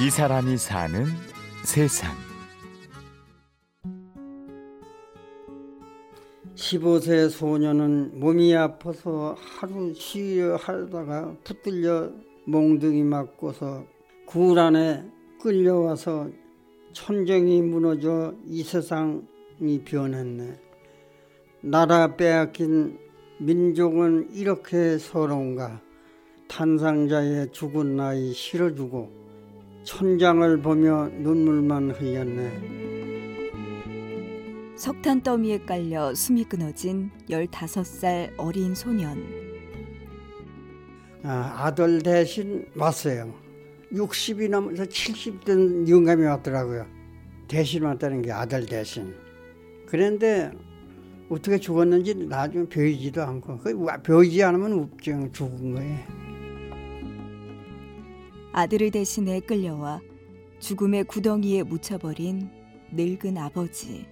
[0.00, 1.04] 이 사람이 사는
[1.62, 2.12] 세상.
[6.56, 12.10] 15세 소녀는 몸이 아파서 하루 쉬려 하다가 붙들려
[12.44, 13.84] 몽둥이 맞고서
[14.26, 15.04] 굴 안에
[15.40, 16.28] 끌려와서
[16.92, 20.60] 천정이 무너져 이 세상이 변했네.
[21.60, 22.98] 나라 빼앗긴
[23.38, 25.80] 민족은 이렇게 서러운가.
[26.48, 29.23] 탄상자의 죽은 나이 실어주고
[29.84, 32.84] 천장을 보며 눈물만 흘렸네.
[34.76, 39.22] 석탄 더미에 깔려 숨이 끊어진 15살 어린 소년.
[41.22, 43.32] 아, 아들 대신 왔어요.
[43.92, 46.86] 60이 넘어서 70된 영감이 왔더라고요.
[47.46, 49.14] 대신 왔다는 게 아들 대신.
[49.86, 50.50] 그런데
[51.28, 53.58] 어떻게 죽었는지 나중에 보이지도 않고
[54.02, 56.23] 보이지 않으면 죽은 거예요.
[58.56, 60.00] 아들을 대신해 끌려와
[60.60, 62.48] 죽음의 구덩이에 묻혀버린
[62.92, 64.06] 늙은 아버지.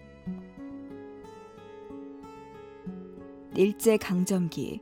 [3.57, 4.81] 일제 강점기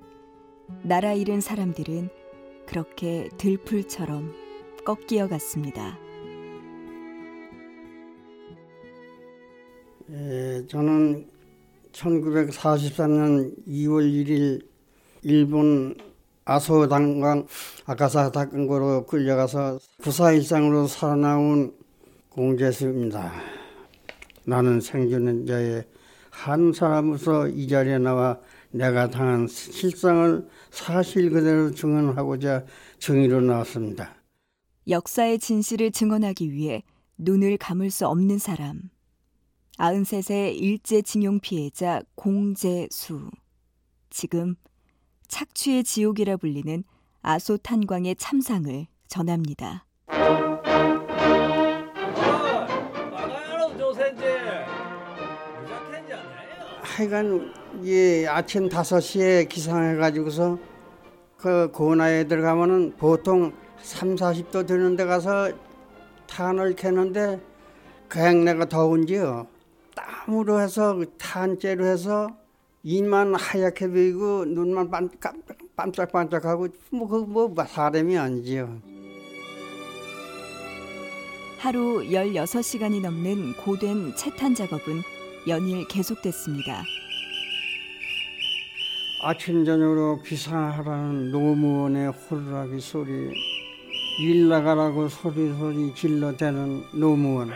[0.83, 2.09] 나라 잃은 사람들은
[2.67, 4.33] 그렇게 들풀처럼
[4.87, 5.99] 꺾이어 갔습니다.
[10.11, 11.29] 예, 저는
[11.93, 14.67] 1944년 2월 1일
[15.23, 16.10] 일본
[16.51, 17.47] 아소단강
[17.87, 21.73] 아카사 닭강고로 끌려가서 부사일상으로 살아나온
[22.29, 23.33] 공제수입니다.
[24.45, 25.85] 나는 생존자의
[26.31, 28.41] 한 사람으로서 이 자리에 나와
[28.73, 32.65] 내가 당한 실상을 사실 그대로 증언하고자
[32.99, 34.17] 정의로 나왔습니다.
[34.89, 36.83] 역사의 진실을 증언하기 위해
[37.17, 38.91] 눈을 감을 수 없는 사람.
[39.79, 43.31] 93세 일제징용 피해자 공재수.
[44.11, 44.57] 지금
[45.31, 46.85] 착취의 지옥이라 불리는
[47.23, 49.87] 아소 탄광의 참상을 전합니다.
[56.83, 57.55] 하여간
[57.85, 60.59] 예, 아침 5시에 기상해 가지고서
[61.39, 65.51] 그 고나에 들어가면은 보통 3, 40도 되는 데 가서
[66.27, 67.41] 탄을 캐는데
[68.09, 69.47] 그냥 내가 더운지요.
[69.95, 72.29] 땀으로 해서 그 탄재로 해서
[72.83, 74.91] 입만 하얗게 보이고 눈만
[75.77, 78.81] 반짝 반짝하고 뭐그 뭐 사람이 아니지요.
[81.59, 85.03] 하루 16시간이 넘는 고된 채탄 작업은
[85.47, 86.83] 연일 계속됐습니다.
[89.23, 93.31] 아침 저녁으로 비상하라는 노무원의 호루라기 소리,
[94.21, 97.51] 일 나가라고 소리 소리 질러대는 노무원.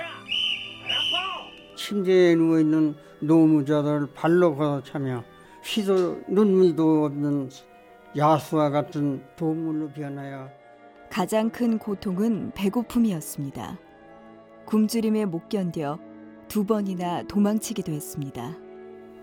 [1.77, 2.95] 침대에 누워 있는
[3.27, 5.25] 노무자들 발로 걷어차며
[5.63, 7.51] 피도 눈물도 없는
[8.17, 10.49] 야수와 같은 동물로 변하여
[11.11, 13.79] 가장 큰 고통은 배고픔이었습니다.
[14.67, 15.99] 굶주림에 못 견뎌
[16.49, 18.57] 두 번이나 도망치기도 했습니다.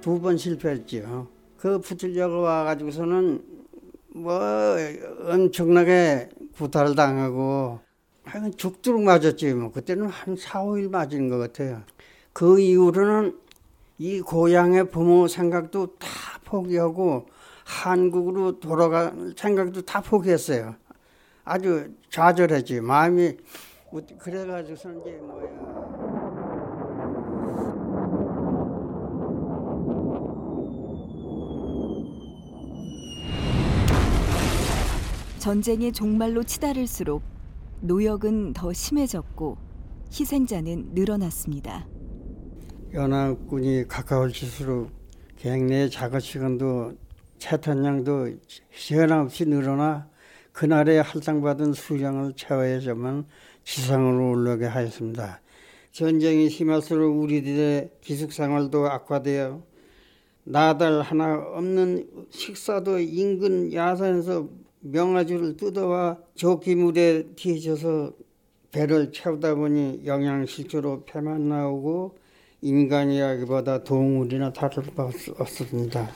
[0.02, 1.28] 두 번 실패했죠.
[1.58, 3.44] 그 붙으려고 와가지고서는
[4.16, 4.40] 뭐
[5.30, 7.80] 엄청나게 구타를 당하고
[8.24, 11.82] 하여간 죽도록 맞았지 뭐 그때는 한 4, 5일 맞은 것 같아요.
[12.34, 13.38] 그 이후로는
[14.04, 16.08] 이 고향의 부모 생각도 다
[16.44, 17.28] 포기하고
[17.64, 20.74] 한국으로 돌아갈 생각도 다 포기했어요.
[21.44, 23.38] 아주 좌절했지 마음이
[24.18, 25.48] 그래가지고서 이제 뭐야.
[35.38, 37.22] 전쟁의 종말로 치달을수록
[37.82, 39.58] 노역은 더 심해졌고
[40.12, 41.86] 희생자는 늘어났습니다.
[42.94, 44.92] 연합군이 가까워질수록
[45.38, 46.92] 갱내의 작업 시간도
[47.38, 48.36] 채탄량도
[48.74, 50.10] 시간없이 늘어나
[50.52, 53.26] 그날에 할당받은 수량을 채워야지만
[53.64, 55.40] 지상으로 올라게 하였습니다.
[55.94, 59.64] 전쟁이 심할수록 우리들의 기숙생활도 악화되어
[60.44, 64.50] 나달 하나 없는 식사도 인근 야산에서
[64.82, 68.12] 명아주를 뜯어와 조기물에 뒤져서
[68.74, 72.20] 배를 채우다 보니 영양실조로 배만 나오고
[72.64, 75.10] 인간 이야기보다 동물이나 다를 바
[75.40, 76.12] 없습니다.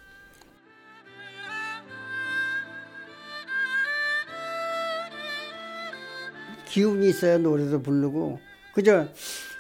[6.66, 8.40] 기운이 있어야 노래도 부르고
[8.76, 9.08] 그저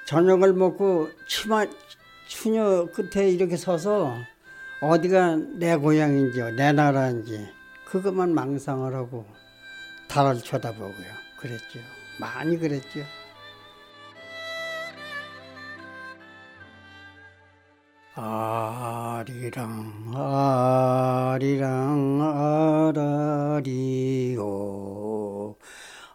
[0.06, 1.66] 저녁을 먹고 치마
[2.28, 4.14] 추녀 끝에 이렇게 서서
[4.82, 7.48] 어디가 내 고향인지 내 나라인지
[7.86, 9.26] 그것만 망상을 하고
[10.08, 11.26] 달을 쳐다보고요.
[11.40, 11.80] 그랬죠.
[12.20, 13.00] 많이 그랬죠.
[18.18, 22.22] 아리랑 아리랑
[23.62, 24.38] 아라리오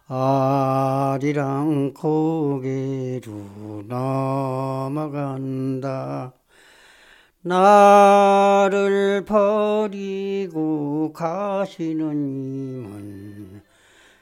[0.07, 5.43] 아리랑 고개로 넘어간다.
[7.43, 13.61] 나를 버리고 가시는 님은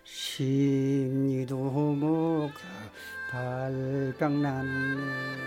[0.04, 2.52] 심리도 못
[3.32, 5.39] 발병 났네.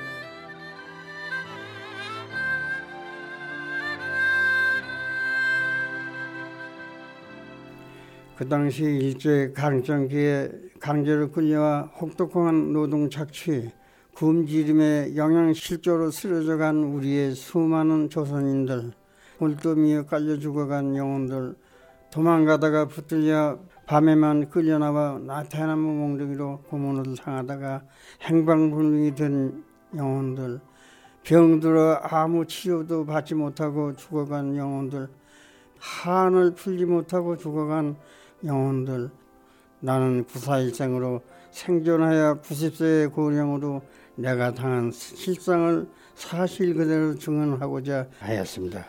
[8.42, 10.50] 그 당시 일제 강점기에
[10.80, 13.70] 강제로 끌려와 혹독한 노동 착취,
[14.16, 18.90] 굶주림에 영양실조로 쓰러져 간 우리의 수많은 조선인들,
[19.38, 21.54] 골도미에 깔려 죽어간 영혼들,
[22.10, 27.82] 도망가다가 붙들려 밤에만 끌려나와 나태나무 몽둥이로 고문을 당하다가
[28.22, 29.62] 행방불명이 된
[29.94, 30.58] 영혼들,
[31.22, 35.06] 병들어 아무 치료도 받지 못하고 죽어간 영혼들,
[35.78, 37.96] 한을 풀지 못하고 죽어간
[38.44, 39.10] 영혼들,
[39.80, 43.82] 나는 구사일생으로 생존하여 90세의 고령으로
[44.14, 48.84] 내가 당한 실상을 사실 그대로 증언하고자 하였습니다.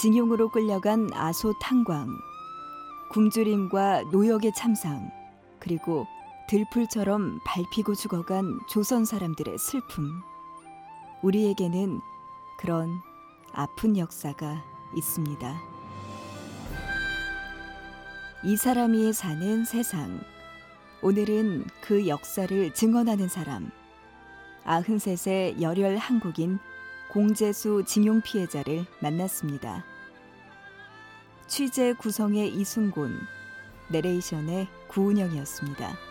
[0.00, 2.08] 징용으로 끌려간 아소 탄광,
[3.12, 5.10] 굶주림과 노역의 참상,
[5.58, 6.06] 그리고
[6.48, 10.22] 들풀처럼 밟히고 죽어간 조선 사람들의 슬픔.
[11.22, 12.00] 우리에게는
[12.58, 12.88] 그런
[13.52, 14.64] 아픈 역사가
[14.96, 15.62] 있습니다.
[18.44, 20.20] 이 사람이 사는 세상.
[21.02, 23.70] 오늘은 그 역사를 증언하는 사람.
[24.64, 26.58] 93세 열혈 한국인
[27.10, 29.84] 공재수 징용 피해자를 만났습니다.
[31.48, 33.18] 취재 구성의 이순곤,
[33.90, 36.09] 내레이션의 구운영이었습니다.